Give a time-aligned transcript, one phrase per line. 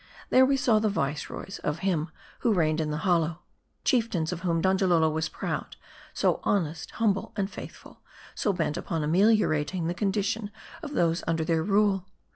[0.31, 2.09] There we saw the viceroys of him
[2.39, 3.43] who reigned in the hollow:
[3.85, 5.75] chieftains of whom Donjalolo was proud;
[6.11, 8.01] so honest, humble, and faithful;
[8.33, 10.49] so bent upon ame liorating the condition
[10.81, 12.07] of those under their rule.